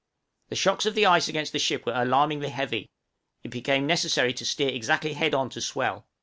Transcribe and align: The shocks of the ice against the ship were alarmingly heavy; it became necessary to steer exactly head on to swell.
The 0.49 0.55
shocks 0.55 0.87
of 0.87 0.95
the 0.95 1.05
ice 1.05 1.27
against 1.27 1.51
the 1.53 1.59
ship 1.59 1.85
were 1.85 1.93
alarmingly 1.93 2.49
heavy; 2.49 2.89
it 3.43 3.49
became 3.49 3.85
necessary 3.85 4.33
to 4.33 4.45
steer 4.47 4.69
exactly 4.69 5.13
head 5.13 5.35
on 5.35 5.51
to 5.51 5.61
swell. 5.61 6.07